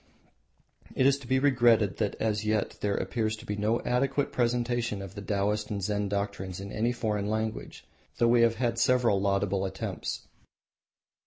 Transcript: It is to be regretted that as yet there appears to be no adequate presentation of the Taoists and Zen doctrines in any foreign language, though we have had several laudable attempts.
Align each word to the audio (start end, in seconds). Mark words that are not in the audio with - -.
It 0.95 1.05
is 1.05 1.19
to 1.19 1.27
be 1.27 1.37
regretted 1.37 1.97
that 1.97 2.15
as 2.19 2.43
yet 2.43 2.75
there 2.81 2.95
appears 2.95 3.35
to 3.35 3.45
be 3.45 3.55
no 3.55 3.79
adequate 3.83 4.31
presentation 4.31 4.99
of 4.99 5.13
the 5.13 5.21
Taoists 5.21 5.69
and 5.69 5.83
Zen 5.83 6.09
doctrines 6.09 6.59
in 6.59 6.71
any 6.71 6.91
foreign 6.91 7.29
language, 7.29 7.85
though 8.17 8.27
we 8.27 8.41
have 8.41 8.55
had 8.55 8.79
several 8.79 9.21
laudable 9.21 9.63
attempts. 9.63 10.25